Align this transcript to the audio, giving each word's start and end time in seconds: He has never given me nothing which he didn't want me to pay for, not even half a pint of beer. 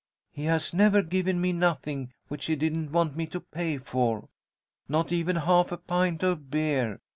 He 0.31 0.45
has 0.45 0.73
never 0.73 1.03
given 1.03 1.39
me 1.39 1.53
nothing 1.53 2.11
which 2.27 2.47
he 2.47 2.55
didn't 2.55 2.91
want 2.91 3.15
me 3.15 3.27
to 3.27 3.39
pay 3.39 3.77
for, 3.77 4.29
not 4.89 5.11
even 5.11 5.35
half 5.35 5.71
a 5.71 5.77
pint 5.77 6.23
of 6.23 6.49
beer. 6.49 6.99